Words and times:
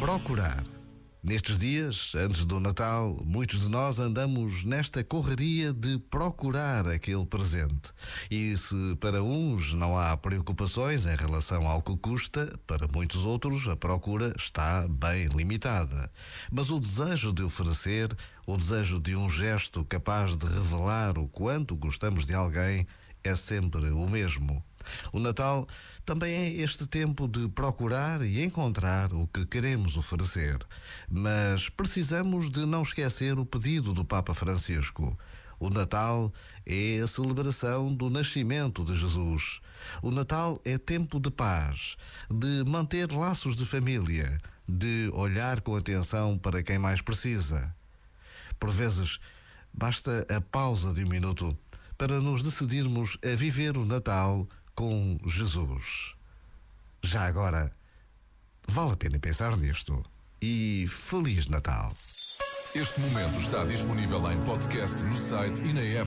Procurar. 0.00 0.64
Nestes 1.22 1.58
dias, 1.58 2.12
antes 2.14 2.44
do 2.44 2.60
Natal, 2.60 3.18
muitos 3.24 3.62
de 3.62 3.68
nós 3.68 3.98
andamos 3.98 4.62
nesta 4.62 5.02
correria 5.02 5.72
de 5.72 5.98
procurar 5.98 6.86
aquele 6.86 7.24
presente. 7.24 7.92
E 8.30 8.56
se 8.56 8.94
para 9.00 9.22
uns 9.22 9.72
não 9.72 9.98
há 9.98 10.16
preocupações 10.16 11.06
em 11.06 11.16
relação 11.16 11.66
ao 11.66 11.82
que 11.82 11.96
custa, 11.96 12.56
para 12.66 12.86
muitos 12.86 13.24
outros 13.24 13.66
a 13.66 13.74
procura 13.74 14.32
está 14.38 14.86
bem 14.86 15.26
limitada. 15.28 16.10
Mas 16.52 16.70
o 16.70 16.78
desejo 16.78 17.32
de 17.32 17.42
oferecer, 17.42 18.14
o 18.46 18.56
desejo 18.56 19.00
de 19.00 19.16
um 19.16 19.28
gesto 19.28 19.84
capaz 19.86 20.36
de 20.36 20.46
revelar 20.46 21.18
o 21.18 21.26
quanto 21.28 21.74
gostamos 21.74 22.26
de 22.26 22.34
alguém, 22.34 22.86
é 23.24 23.34
sempre 23.34 23.90
o 23.90 24.08
mesmo. 24.08 24.62
O 25.12 25.18
Natal 25.18 25.66
também 26.04 26.34
é 26.34 26.52
este 26.62 26.86
tempo 26.86 27.26
de 27.26 27.48
procurar 27.48 28.22
e 28.22 28.42
encontrar 28.42 29.12
o 29.12 29.26
que 29.26 29.44
queremos 29.46 29.96
oferecer. 29.96 30.58
Mas 31.10 31.68
precisamos 31.68 32.50
de 32.50 32.64
não 32.64 32.82
esquecer 32.82 33.38
o 33.38 33.46
pedido 33.46 33.92
do 33.92 34.04
Papa 34.04 34.34
Francisco. 34.34 35.16
O 35.58 35.70
Natal 35.70 36.32
é 36.66 37.00
a 37.00 37.08
celebração 37.08 37.92
do 37.94 38.10
nascimento 38.10 38.84
de 38.84 38.94
Jesus. 38.94 39.60
O 40.02 40.10
Natal 40.10 40.60
é 40.64 40.76
tempo 40.76 41.18
de 41.18 41.30
paz, 41.30 41.96
de 42.30 42.64
manter 42.68 43.10
laços 43.10 43.56
de 43.56 43.64
família, 43.64 44.38
de 44.68 45.10
olhar 45.14 45.60
com 45.62 45.74
atenção 45.74 46.36
para 46.36 46.62
quem 46.62 46.78
mais 46.78 47.00
precisa. 47.00 47.74
Por 48.60 48.70
vezes, 48.70 49.18
basta 49.72 50.26
a 50.28 50.40
pausa 50.40 50.92
de 50.92 51.04
um 51.04 51.08
minuto 51.08 51.56
para 51.96 52.20
nos 52.20 52.42
decidirmos 52.42 53.16
a 53.24 53.34
viver 53.34 53.76
o 53.76 53.84
Natal 53.84 54.46
com 54.76 55.18
Jesus. 55.26 56.14
Já 57.02 57.26
agora, 57.26 57.72
vale 58.68 58.92
a 58.92 58.96
pena 58.96 59.18
pensar 59.18 59.56
nisto. 59.56 60.04
E 60.40 60.86
Feliz 60.88 61.48
Natal! 61.48 61.90
Este 62.74 63.00
momento 63.00 63.40
está 63.40 63.64
disponível 63.64 64.30
em 64.30 64.44
podcast 64.44 65.02
no 65.02 65.16
site 65.16 65.64
e 65.64 65.72
na 65.72 65.80
app. 65.80 66.04